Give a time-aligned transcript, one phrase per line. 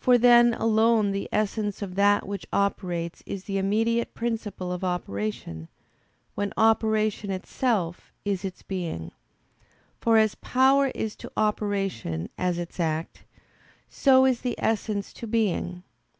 [0.00, 5.68] For then alone the essence of that which operates is the immediate principle of operation,
[6.34, 9.12] when operation itself is its being:
[10.00, 13.22] for as power is to operation as its act,
[13.88, 15.84] so is the essence to being.